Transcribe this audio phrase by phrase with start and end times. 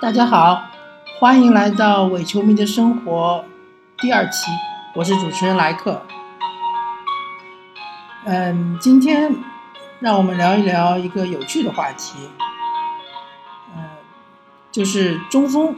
[0.00, 0.62] 大家好，
[1.18, 3.44] 欢迎来到伪球迷的生活
[3.98, 4.50] 第二期，
[4.94, 6.00] 我是主持人莱克。
[8.24, 9.36] 嗯，今天
[9.98, 12.30] 让我们聊一聊一个有趣的话题，
[13.76, 13.82] 嗯，
[14.72, 15.76] 就是中锋。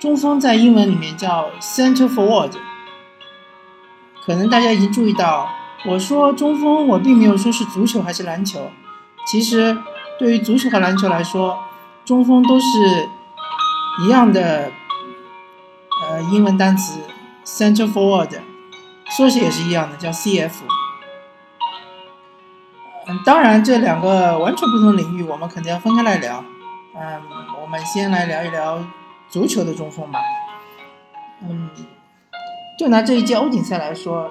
[0.00, 2.52] 中锋在英文里面叫 center forward，
[4.24, 5.46] 可能大家已经注意到，
[5.84, 8.70] 我说中锋，我并没有说是足球还是篮球，
[9.26, 9.76] 其实
[10.18, 11.58] 对于足球和篮球来说，
[12.06, 13.08] 中锋都是
[14.02, 14.70] 一样的，
[16.02, 17.00] 呃，英文单词
[17.44, 18.40] center forward，
[19.16, 20.52] 缩写也是一样的，叫 CF。
[23.06, 26.44] 嗯，当然这两个完全不同领域，我们肯定要分开来聊。
[26.94, 27.22] 嗯，
[27.62, 28.84] 我们先来聊一聊。
[29.26, 30.20] 足球的中锋吧，
[31.42, 31.68] 嗯，
[32.78, 34.30] 就拿这一届欧锦赛来说，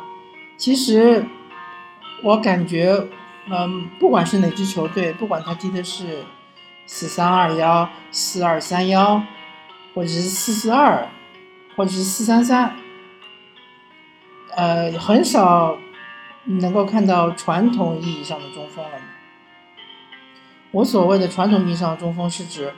[0.55, 1.25] 其实
[2.23, 3.07] 我感觉，
[3.49, 6.23] 嗯，不管是哪支球队，不管他踢的是
[6.85, 9.21] 四三二幺、四二三幺，
[9.93, 11.07] 或者是四四二，
[11.75, 12.75] 或者是四三三，
[14.55, 15.77] 呃，很少
[16.45, 18.91] 能够看到传统意义上的中锋了。
[20.71, 22.73] 我所谓的传统意义上的中锋，是指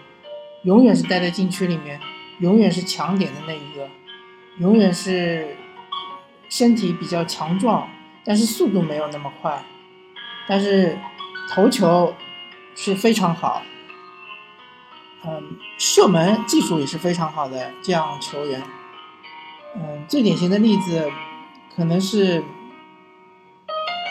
[0.64, 2.00] 永远是待在禁区里面。
[2.40, 3.88] 永远是强点的那一个，
[4.58, 5.56] 永远是
[6.50, 7.88] 身体比较强壮，
[8.26, 9.64] 但是速度没有那么快，
[10.46, 10.98] 但是
[11.50, 12.14] 头球
[12.76, 13.62] 是非常好，
[15.28, 18.62] 嗯，射门技术也是非常好的这样球员。
[19.76, 21.12] 嗯，最典型的例子
[21.76, 22.44] 可能是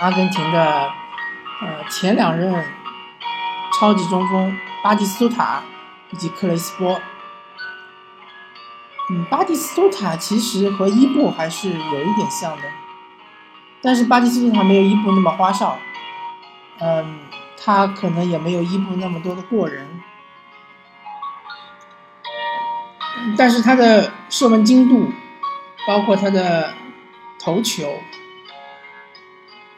[0.01, 0.91] 阿根廷的
[1.63, 2.65] 呃前两任
[3.79, 5.63] 超级中锋巴蒂斯图塔
[6.11, 7.01] 以及克雷斯波。
[9.11, 12.63] 嗯，巴蒂斯图塔其实和伊布还是有一点像的，
[13.83, 15.79] 但是巴蒂斯图塔没有伊布那么花哨，
[16.81, 17.19] 嗯，
[17.63, 20.01] 他可能也没有伊布那么多的过人，
[23.37, 25.11] 但是他的射门精度，
[25.87, 26.73] 包括他的
[27.39, 27.99] 头球，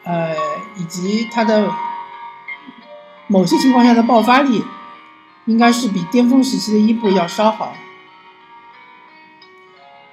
[0.04, 0.34] 呃，
[0.76, 1.70] 以及他的
[3.26, 4.64] 某些情况下的爆发力，
[5.46, 7.74] 应该是比巅峰时期的伊布要稍好。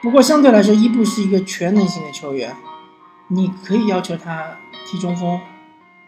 [0.02, 2.56] 不过相对来说，伊布是一个全能型的球员，
[3.28, 5.40] 你可以要求他踢中锋，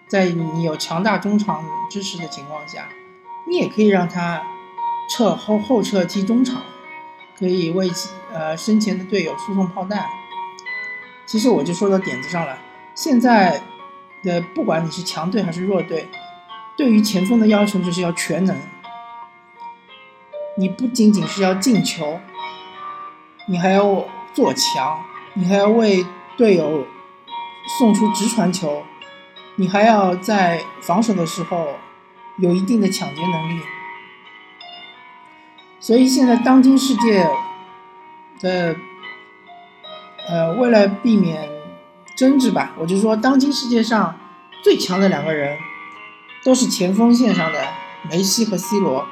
[0.07, 2.89] 在你有强大中场支持的情况下，
[3.47, 4.41] 你也可以让他
[5.09, 6.61] 撤后后撤踢中场，
[7.37, 7.89] 可以为
[8.33, 10.05] 呃身前的队友输送炮弹。
[11.25, 12.57] 其实我就说到点子上了，
[12.93, 13.61] 现在
[14.23, 16.07] 的不管你是强队还是弱队，
[16.77, 18.55] 对于前锋的要求就是要全能，
[20.57, 22.19] 你不仅仅是要进球。
[23.47, 24.03] 你还要
[24.33, 25.03] 做强，
[25.35, 26.03] 你还要为
[26.35, 26.83] 队友
[27.77, 28.81] 送出直传球，
[29.57, 31.75] 你还要在防守的时候
[32.39, 33.61] 有一定的抢劫能力。
[35.85, 37.29] 所以现在当今世界
[38.39, 38.75] 的，
[40.27, 41.47] 呃，为了避免
[42.17, 44.17] 争执吧，我就说当今世界上
[44.63, 45.55] 最强的两个人
[46.43, 47.59] 都是前锋线上的
[48.09, 49.05] 梅西和 C 罗。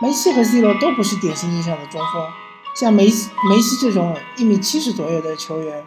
[0.00, 2.26] 梅西和 C 罗都不是典型意义上的中锋。
[2.74, 5.84] 像梅西梅西这种一米七十左右的球员，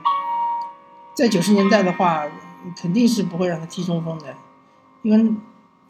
[1.15, 2.23] 在九十年代的话，
[2.79, 4.35] 肯定是不会让他踢中锋的，
[5.01, 5.33] 因为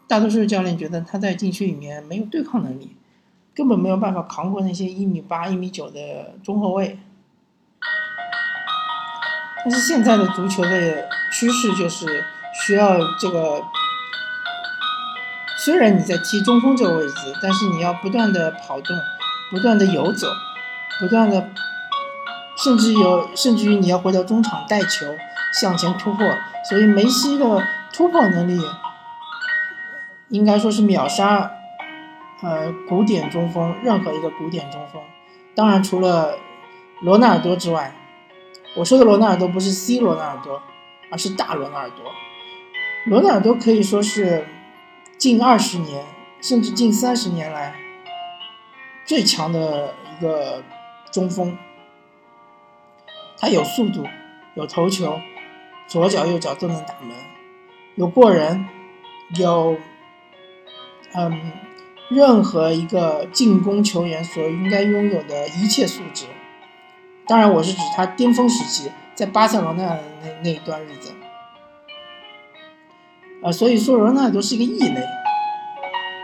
[0.06, 2.96] 大多数教练觉得他在禁区里面没有对抗能力，
[3.58, 6.96] 根本没有办法扛过那些一米八、一米九的中后卫。
[9.64, 12.24] 但是现在的足球的趋势就是
[12.54, 13.64] 需要这个，
[15.56, 18.96] 虽然你在踢中锋这个位置，但是你要不断的跑动，
[19.50, 20.28] 不断的游走。
[21.00, 21.50] 不断的，
[22.56, 25.06] 甚至有，甚至于你要回到中场带球
[25.52, 26.24] 向前突破，
[26.68, 28.60] 所以梅西的突破能力
[30.28, 31.57] 应该说是秒杀，
[32.42, 35.02] 呃，古典中锋任何一个古典中锋。
[35.54, 36.38] 当然，除了
[37.00, 37.94] 罗纳尔多之外，
[38.76, 40.62] 我说的罗纳尔多不是 C 罗纳尔多，
[41.10, 42.12] 而是大罗纳尔多。
[43.06, 44.46] 罗纳尔多可以说是
[45.16, 46.04] 近二十年，
[46.40, 47.74] 甚至近三十年来
[49.04, 50.62] 最强的一个。
[51.10, 51.56] 中锋，
[53.38, 54.06] 他有速度，
[54.54, 55.18] 有头球，
[55.86, 57.16] 左脚右脚都能打门，
[57.94, 58.68] 有过人，
[59.38, 59.78] 有，
[61.14, 61.50] 嗯，
[62.08, 66.26] 任何一个进攻球员所应该拥有的一切素质。
[67.26, 69.84] 当然，我是指他巅峰时期在巴塞罗那
[70.22, 71.12] 那那一段日子。
[73.42, 75.02] 啊，所以说罗纳尔多是一个异类。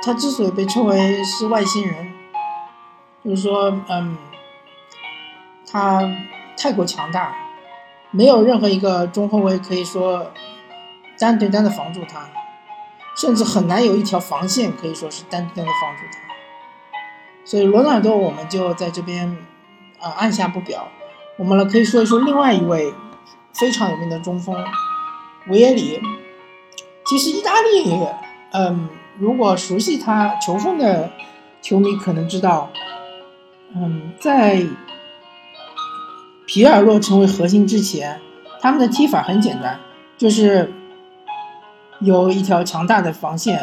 [0.03, 2.13] 他之所以被称为是外星人，
[3.25, 4.17] 就是说，嗯。
[5.77, 6.09] 他
[6.57, 7.35] 太过强大，
[8.13, 10.31] 没有任何一个中后卫可以说
[11.19, 12.29] 单对单的防住他，
[13.17, 16.19] 甚至很难有一条防线可以说是单对单的防住他。
[17.45, 19.37] 所以罗纳尔多我们就在这边
[20.01, 20.89] 啊按下不表。
[21.37, 22.95] 我们来可以说一说另外一位
[23.53, 24.57] 非常有名的中锋
[25.49, 26.01] 维耶里。
[27.07, 27.99] 其实意大利，
[28.53, 28.89] 嗯，
[29.19, 31.11] 如果熟悉他球风的
[31.61, 32.71] 球迷可能知道，
[33.75, 34.65] 嗯，在
[36.47, 38.21] 皮尔洛成为核心之前，
[38.61, 39.79] 他们的踢法很简单，
[40.17, 40.73] 就是
[42.05, 43.61] 有一条强大的防线。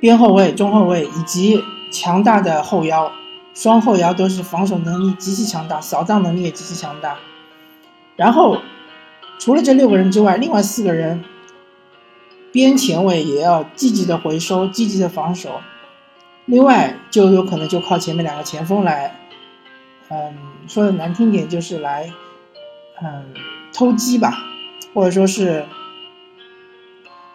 [0.00, 1.62] 边后卫、中后卫以及
[1.92, 3.12] 强大的后腰，
[3.54, 7.16] 双后腰都是防守能力极其强大，扫荡能力也极其强大。
[8.16, 8.58] 然后，
[9.38, 11.24] 除了这六个人之外，另外四个人
[12.50, 15.60] 边前卫也要积极的回收、积极的防守。
[16.46, 19.14] 另外，就有可能就靠前面两个前锋来，
[20.10, 20.34] 嗯，
[20.66, 22.10] 说的难听点就是来，
[23.00, 23.32] 嗯，
[23.72, 24.36] 偷鸡吧，
[24.92, 25.64] 或者说是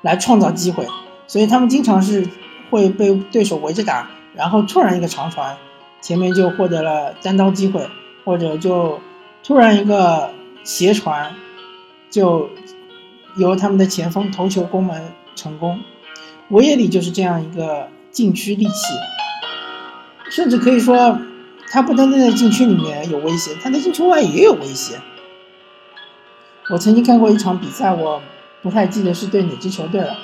[0.08, 0.88] 来创造机会。
[1.28, 2.28] 所以他们经常是。
[2.70, 5.56] 会被对手围着打，然后突然一个长传，
[6.02, 7.88] 前面就获得了单刀机会，
[8.26, 9.00] 或者就
[9.42, 10.32] 突然一个
[10.66, 11.34] 斜传，
[12.10, 12.50] 就
[13.38, 15.80] 由他们的前锋头球攻门成功。
[16.50, 18.94] 维耶里就是这样一个禁区利器，
[20.30, 21.18] 甚至可以说，
[21.72, 25.00] 他不单单在禁区里面有威胁，他在禁区外也有威胁。
[26.70, 28.22] 我曾经看过一场比赛，我
[28.62, 30.16] 不太记得是对哪支球队了。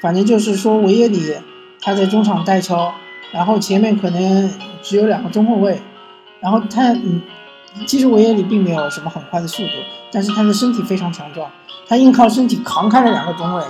[0.00, 1.34] 反正就是说，维耶里
[1.80, 2.92] 他在中场带球，
[3.32, 4.50] 然后前面可能
[4.82, 5.82] 只有两个中后卫，
[6.40, 7.20] 然后他嗯，
[7.86, 9.72] 其实维耶里并没有什么很快的速度，
[10.12, 11.50] 但是他的身体非常强壮，
[11.88, 13.64] 他硬靠身体扛开了两个中卫，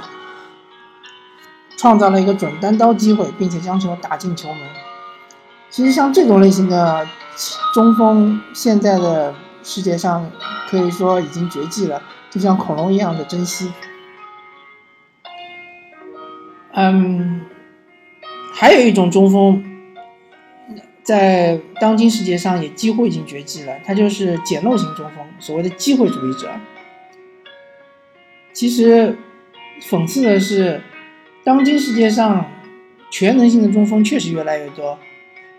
[1.78, 4.58] 创造了一个准单刀机会，并且将球打进球门。
[5.70, 7.06] 其实像这种类型的
[7.72, 9.34] 中锋，现在的
[9.68, 10.30] 世界上
[10.66, 13.70] 可以说已经绝迹了，就像恐龙一样的珍惜。
[16.72, 17.42] 嗯，
[18.54, 19.62] 还有一种中锋，
[21.02, 26.50] 在当今世界上也几乎已经绝迹了，他就是捡漏型中锋，所谓的机会主义者。
[28.54, 29.18] 其实，
[29.82, 30.80] 讽刺的是，
[31.44, 32.50] 当今世界上
[33.10, 34.98] 全能性的中锋确实越来越多，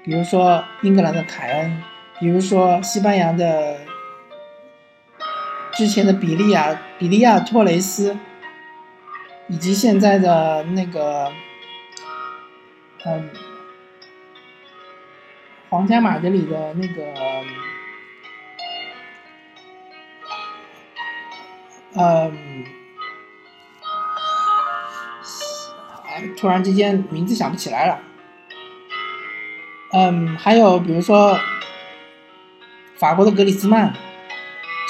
[0.03, 1.83] 比如说英格兰的凯恩，
[2.19, 3.77] 比如说西班牙的
[5.79, 8.17] 之前的比利亚比利亚托雷斯。
[9.51, 11.31] 以及现在的那个，
[13.03, 13.29] 嗯，
[15.71, 17.03] 皇家马德里的那个，
[21.95, 22.63] 嗯，
[26.37, 27.99] 突然之间名字想不起来了。
[29.93, 31.39] 嗯，还有比如说
[32.97, 33.95] 法国的格里兹曼，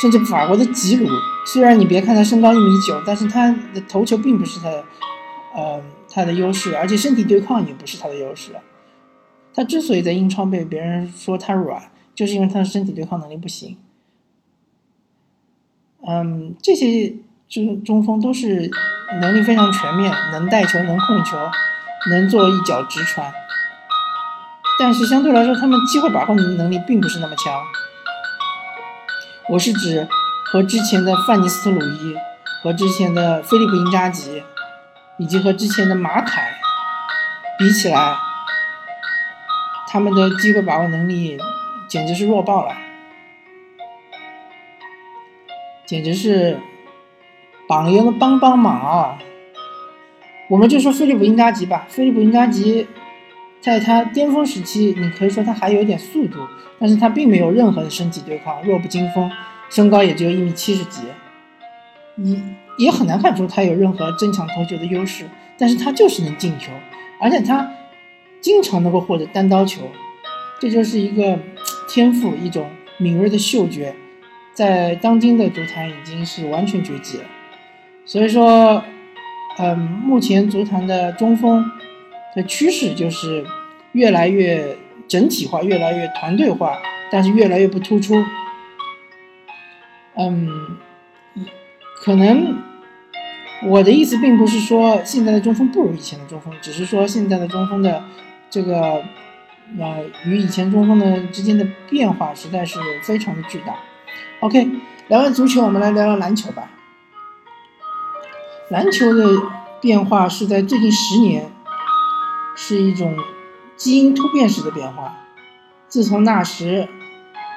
[0.01, 1.07] 甚至法国的吉鲁。
[1.45, 4.83] 虽然你别看他身高一米九，但是他的头球并不是他的，
[5.55, 8.51] 呃，他的优势，而且身体对抗也不是他的优势。
[9.53, 13.77] 他之所以在英超被别人说他软，就是因为他的身体对抗能力不行。
[16.07, 17.15] 嗯，这些
[17.49, 18.69] 中中锋都是
[19.19, 21.37] 能力非常全面，能带球，能控球，
[22.11, 23.33] 能做一脚直传，
[24.79, 27.61] 但是相对来说，他们机会把控能力并不是那么强。
[29.49, 30.07] 我是指。
[30.51, 32.15] 和之前的范尼斯特鲁伊，
[32.63, 34.41] 和之前的菲利普因扎吉，
[35.19, 36.55] 以及和之前的马凯
[37.59, 38.15] 比起来，
[39.87, 41.37] 他们的机会把握能力
[41.87, 42.75] 简直是弱爆了，
[45.85, 46.57] 简直是
[47.67, 49.19] 榜一的帮帮忙啊！
[50.49, 52.87] 我们就说菲利普因扎吉吧，菲利普因扎吉
[53.61, 56.39] 在他巅峰时期，你可以说他还有点速度，
[56.79, 59.29] 但是他并没有任何的身体对抗，弱不禁风。
[59.69, 61.01] 身高也只有一米七十几，
[62.15, 62.41] 你
[62.79, 66.71] 也很难看出他有任何争抢头球的优势，但是他就是能进球，
[67.21, 67.71] 而且他
[68.41, 69.81] 经常能够获得单刀球，
[70.59, 71.37] 这就是一个
[71.87, 73.93] 天赋，一种敏锐的嗅觉，
[74.55, 77.25] 在当今的足坛已经是完全绝迹了。
[78.05, 78.83] 所以说，
[79.59, 81.63] 嗯，目前足坛的中锋
[82.35, 83.45] 的趋势就是
[83.93, 86.77] 越来越整体化，越来越团队化，
[87.11, 88.15] 但是越来越不突出。
[90.15, 90.77] 嗯，
[92.03, 92.61] 可能
[93.63, 98.03] 我的意思并不是说现在的中锋不如以前的中锋，只是说现在的中锋的
[98.49, 99.03] 这个
[99.79, 103.75] 呃与以前中锋的之间的变化实在是非常的巨大。
[104.41, 104.67] OK，
[105.07, 106.71] 聊完足球，我们来聊聊篮球吧。
[108.69, 109.25] 篮球的
[109.81, 111.49] 变化是在最近十年，
[112.59, 113.17] 是一种
[113.77, 115.17] 基因突变式的变化。
[115.87, 116.87] 自从纳什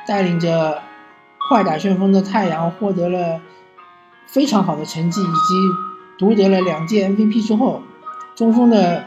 [0.07, 0.81] 带领着。
[1.49, 3.41] 快打旋风的太阳获得了
[4.27, 5.31] 非常好的成绩，以及
[6.17, 7.83] 夺得了两届 MVP 之后，
[8.37, 9.05] 中锋的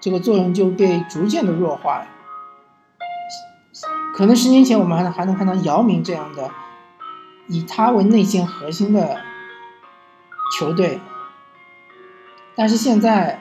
[0.00, 2.06] 这个作用就被逐渐的弱化了。
[4.12, 6.50] 可能十年前我们还能还能看到姚明这样的
[7.46, 9.20] 以他为内线核心的
[10.58, 11.00] 球队，
[12.56, 13.37] 但是现在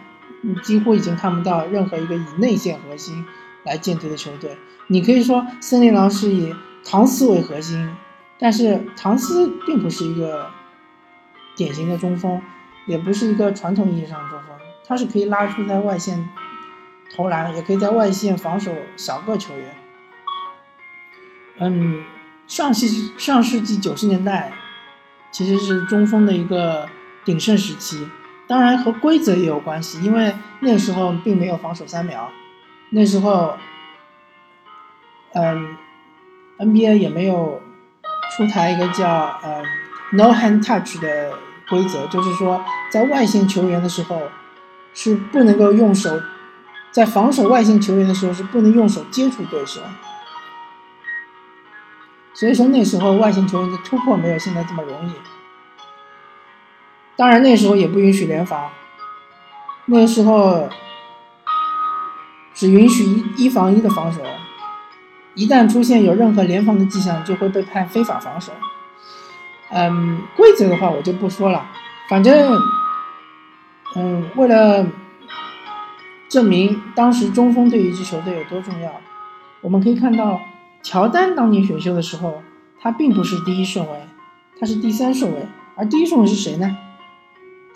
[0.47, 3.25] 你几乎已经看不到任何一个以内线核心
[3.65, 4.57] 来建队的球队。
[4.87, 7.93] 你可以说森林狼是以唐斯为核心，
[8.39, 10.49] 但是唐斯并不是一个
[11.57, 12.41] 典型的中锋，
[12.85, 14.55] 也不是一个传统意义上的中锋，
[14.87, 16.29] 他是可以拉出在外线
[17.13, 19.75] 投篮，也可以在外线防守小个球员。
[21.59, 22.05] 嗯，
[22.47, 22.87] 上世
[23.17, 24.53] 上世纪九十年代
[25.29, 26.87] 其实是中锋的一个
[27.25, 28.07] 鼎盛时期，
[28.47, 32.29] 当然和规则也有关系，因为那时候并没有防守三秒，
[32.91, 33.57] 那时候，
[35.33, 35.75] 嗯
[36.57, 37.61] ，NBA 也没有
[38.35, 39.07] 出台一个叫
[39.43, 39.61] 呃
[40.13, 41.33] No Hand Touch 的
[41.69, 44.21] 规则，就是说在外线球员的时候
[44.93, 46.21] 是不能够用手，
[46.91, 49.81] 在防守外线球员的时候是不能用手接触对手。
[52.33, 55.11] 所以说那时候外线球员的突破没有现在这么容易。
[57.17, 58.69] 当然那时候也不允许联防，
[59.87, 60.69] 那时候
[62.53, 64.21] 只允许一一防一的防守，
[65.33, 68.51] 一旦出现有任何联防的迹象，就会被判非法防守。
[69.71, 71.65] 嗯，规则的话我就不说了，
[72.09, 72.57] 反正，
[73.95, 74.85] 嗯，为了
[76.29, 78.91] 证明当时中锋对于一支球队有多重要，
[79.61, 80.39] 我们可以看到。
[80.83, 82.41] 乔丹当年选秀的时候，
[82.79, 84.07] 他并不是第一顺位，
[84.57, 85.45] 他是第三顺位。
[85.75, 86.77] 而第一顺位是谁呢？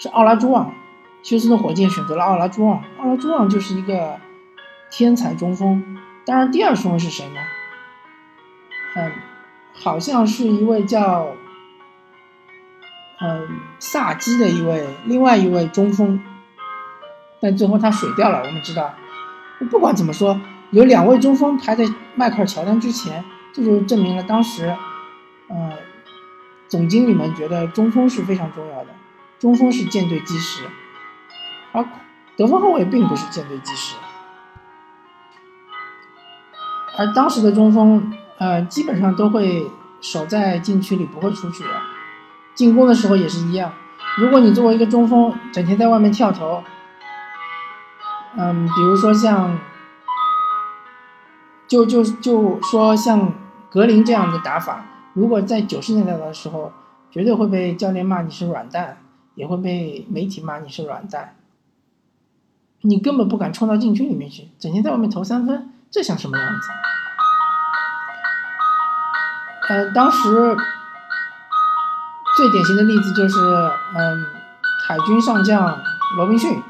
[0.01, 0.73] 是奥拉朱旺。
[1.21, 4.17] 休斯顿火箭选择了奥拉朱旺，奥拉朱旺就是一个
[4.89, 5.99] 天才中锋。
[6.25, 7.39] 当然，第二顺位是谁呢？
[8.95, 9.11] 嗯，
[9.71, 11.27] 好像是一位叫
[13.19, 16.19] 嗯萨基的一位另外一位中锋，
[17.39, 18.39] 但最后他水掉了。
[18.39, 18.95] 我们知道，
[19.69, 20.41] 不管怎么说。
[20.71, 24.75] 有两位中锋排在迈克尔乔丹之前，这就证明了当时，
[25.49, 25.73] 呃，
[26.67, 28.87] 总经理们觉得中锋是非常重要的，
[29.41, 30.69] 中锋是舰队基石，
[31.71, 31.83] 而
[32.37, 33.95] 得分后卫并不是舰队基石，
[36.95, 39.65] 而当时的中锋，呃，基本上都会
[39.99, 41.69] 守在禁区里不会出去的，
[42.53, 43.73] 进攻的时候也是一样，
[44.19, 46.63] 如果你作为一个中锋整天在外面跳投，
[48.37, 49.57] 嗯，比如说像。
[51.67, 53.33] 就就就说像
[53.69, 54.83] 格林这样的打法，
[55.13, 56.73] 如果在九十年代的时候，
[57.09, 58.97] 绝对会被教练骂你是软蛋，
[59.41, 61.35] 也会被媒体骂你是软蛋。
[62.81, 66.69] 你根本不敢冲到禁区里面去，整天在外面投三分，这像什么样子？
[69.67, 70.55] 呃，当时
[72.37, 73.35] 最典型的例子就是，
[73.97, 74.25] 嗯，
[74.87, 75.75] 海军上将
[76.17, 76.61] 罗宾逊。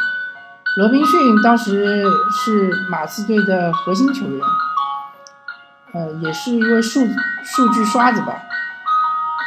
[0.78, 4.42] 罗宾逊当时是马刺队的核心球员。
[5.92, 7.02] 呃，也是一位数
[7.44, 8.44] 数据刷子吧，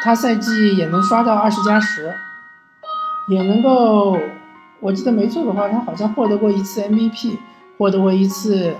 [0.02, 2.14] 他赛季也能刷到二十加十，
[3.28, 4.18] 也能够，
[4.80, 7.38] 我记得没错的话，他好像获得过一次 MVP，
[7.78, 8.74] 获得过一次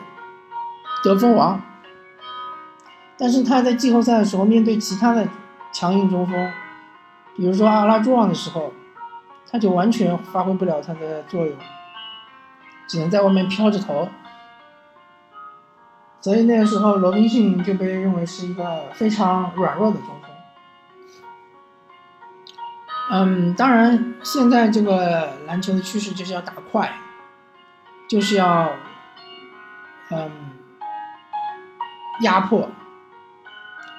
[1.03, 1.61] 得分王。
[3.17, 5.27] 但是他在季后赛的时候，面对其他的
[5.73, 6.53] 强硬中锋，
[7.37, 8.73] 比如说阿拉朱旺的时候，
[9.51, 11.57] 他就完全发挥不了他的作用，
[12.87, 14.09] 只能在外面飘着头。
[16.21, 20.24] 所以那个时候，罗宾逊就被认为是一个非常软弱的中锋。
[23.11, 26.91] 嗯，当然，现在这个篮球的趋势就是要打快，
[28.09, 28.71] 就是要
[30.11, 30.31] 嗯
[32.23, 32.69] 压迫，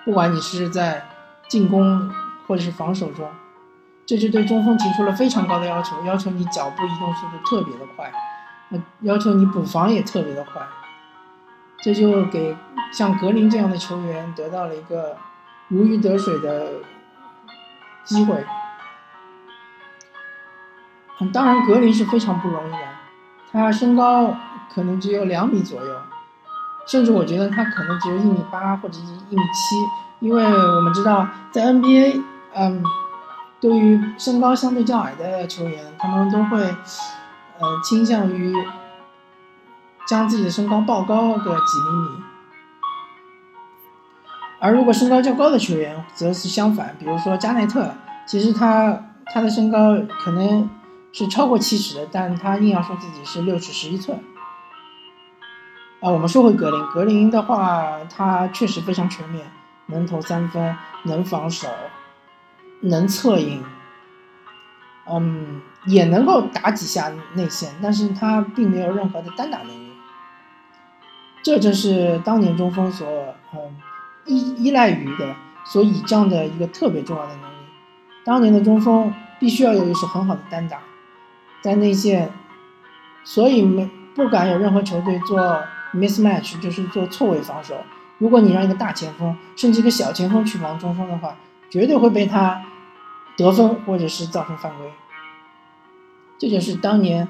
[0.03, 1.07] 不管你是在
[1.47, 2.11] 进攻
[2.47, 3.29] 或者是防守中，
[4.07, 8.11] 这就对中锋提出了非常高的要求，要求你脚步移动速度特别的快，
[9.01, 10.61] 要求你补防也特别的快。
[11.83, 12.57] 这就给
[12.91, 15.15] 像格林这样的球员得到了一个
[15.67, 16.71] 如鱼得水的
[18.03, 18.43] 机会。
[21.33, 22.77] 当然，格林是非常不容易的，
[23.51, 24.35] 他身高
[24.73, 25.95] 可能只有两米左右，
[26.87, 29.75] 甚至我觉得他可能只有一米八或者一米七，
[30.19, 32.21] 因为我们知道在 NBA，
[32.53, 32.83] 嗯，
[33.59, 38.53] 对于身高相对较矮的球员，他们都会呃倾向于。
[40.07, 42.23] 将自己的身高报高个几厘米，
[44.59, 47.91] 而如果身高较高的球员则是相反，比如说加内特，
[48.27, 48.95] 其实他
[49.33, 50.69] 他的身高可能
[51.17, 54.21] 是超过七尺的，但他硬要说自己是六尺十一寸。
[56.01, 59.49] 啊，我们说回格林，格林的话，他确实非常全面，
[59.85, 61.69] 能投三分，能防守，
[62.81, 63.63] 能策应，
[65.09, 69.93] 嗯，也能够打几下内线，但是他并没有任何的单打能力。
[71.41, 73.07] 这正是当年中锋所
[73.53, 73.77] 嗯
[74.25, 77.55] 依依赖于的、所倚仗的一个特别重要的能力。
[78.25, 80.79] 当年的中锋必须要有一手很好的单打，
[81.65, 82.31] 在内线，
[83.23, 85.63] 所以没不敢有任何球队做
[85.95, 87.73] mismatch，就是做错位防守。
[88.19, 91.35] 如果你让一个大前锋甚至一个小前锋去防中锋的话，
[91.71, 92.61] 绝对会被他
[93.35, 94.93] 得分或者是造成犯规。
[96.37, 97.27] 这就是当年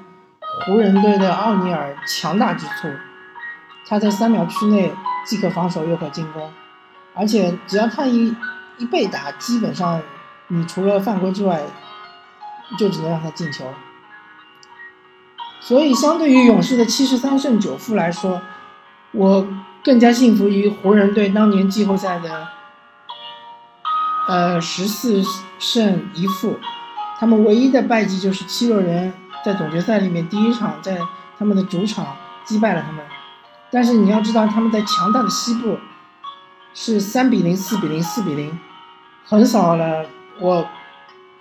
[0.66, 2.90] 湖人队的奥尼尔强大之处。
[3.88, 4.92] 他在三秒区内
[5.24, 6.52] 既可防守又可进攻，
[7.14, 8.36] 而且只要他一
[8.76, 10.02] 一被打，基本上
[10.48, 11.62] 你除了犯规之外，
[12.78, 13.64] 就只能让他进球。
[15.60, 18.40] 所以，相对于勇士的七十三胜九负来说，
[19.12, 19.46] 我
[19.82, 22.48] 更加信服于湖人队当年季后赛的
[24.28, 25.22] 呃十四
[25.58, 26.58] 胜一负。
[27.18, 29.12] 他们唯一的败绩就是七六人
[29.44, 30.98] 在总决赛里面第一场在
[31.38, 33.02] 他们的主场击败了他们。
[33.70, 35.78] 但是你要知道，他们在强大的西部
[36.74, 38.56] 是三比零、四比零、四比零，
[39.24, 40.06] 横扫了，
[40.38, 40.66] 我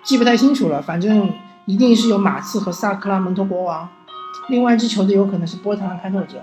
[0.01, 1.31] 记不太清楚了，反正
[1.65, 3.89] 一定是有马刺和萨克拉门托国王，
[4.49, 6.41] 另外一支球队有可能是波特兰开拓者，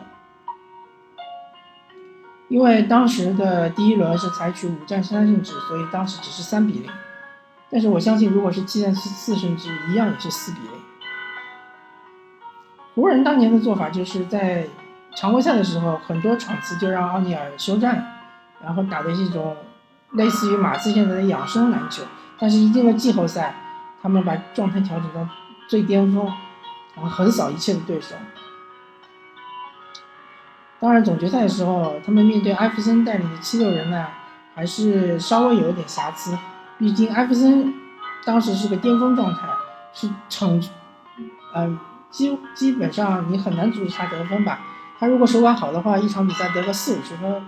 [2.49, 6.90] 因为当时的第一轮是采取五战三胜制，所以当时只是三比零，
[7.70, 10.70] 但是我相信，如果是七战四四胜制，一样也是四比零。
[12.94, 14.66] 湖人当年的做法就是在。
[15.14, 18.02] 常规赛的时候，很多场次就让奥尼尔休战，
[18.62, 19.54] 然后打的是一种
[20.12, 22.02] 类似于马刺现在的养生篮球。
[22.38, 23.54] 但是，一进了季后赛，
[24.00, 25.28] 他们把状态调整到
[25.68, 26.32] 最巅峰，
[26.94, 28.14] 然后横扫一切的对手。
[30.80, 34.08] 当然，总决赛的时候，他们面对艾弗森带领的七六人呢，
[34.54, 36.37] 还是稍微有一点瑕疵。
[36.78, 37.72] 毕竟，艾弗森
[38.25, 39.49] 当时是个巅峰状态，
[39.92, 40.61] 是场，
[41.54, 41.78] 嗯，
[42.11, 44.58] 基基本上你很难阻止他得分吧。
[44.99, 47.45] 他如果手感好的话，一场比赛得个四五十分，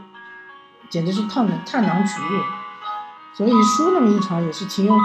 [0.88, 2.40] 简直是探探囊取物。
[3.33, 5.01] 所以输那么一场也是情有可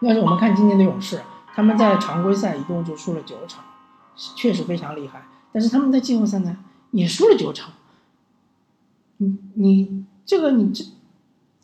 [0.00, 0.08] 原。
[0.08, 1.22] 要是我们看今年的勇士，
[1.56, 3.64] 他们在常规赛一共就输了九场，
[4.36, 5.26] 确实非常厉害。
[5.54, 6.54] 但是他们在季后赛呢，
[6.90, 7.70] 也输了九场。
[9.16, 10.84] 你你这个你这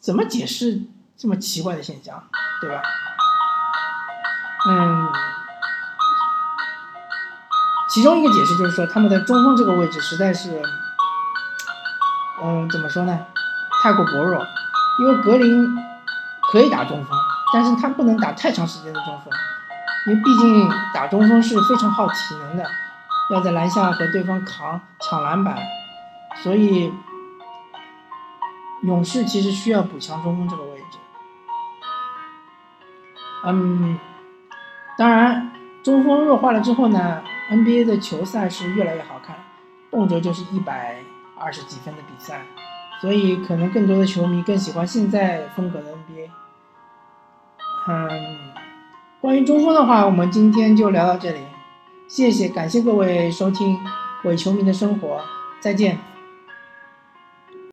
[0.00, 2.24] 怎么解释这么奇怪的现象，
[2.62, 2.80] 对吧？
[4.70, 5.08] 嗯。
[7.90, 10.62] 其中一个解释就是说，他们在中锋这个位置实在是，
[12.42, 13.26] 嗯，怎么说呢，
[13.82, 14.42] 太过薄弱。
[15.00, 15.76] 因为格林
[16.50, 17.18] 可以打中锋，
[17.52, 19.30] 但是他不能打太长时间的中锋，
[20.06, 22.66] 因为毕竟打中锋是非常耗体能的，
[23.30, 25.56] 要在篮下和对方扛抢篮板，
[26.42, 26.92] 所以
[28.82, 30.98] 勇士其实需要补强中锋这个位置。
[33.44, 33.98] 嗯，
[34.98, 39.36] 当然，中锋弱化了之后呢？NBA 的球赛是越来越好看，
[39.90, 40.96] 动辄就是一百
[41.38, 42.42] 二十几分的比赛，
[43.00, 46.30] 所以可能更多的球迷更喜欢现在风格的 NBA。
[47.88, 48.51] 嗯，
[49.22, 51.38] 关于中锋的话，我们今天就聊到这里，
[52.08, 53.76] 谢谢，感谢各位收听
[54.24, 55.18] 《伪球迷的生活》，
[55.60, 55.96] 再见。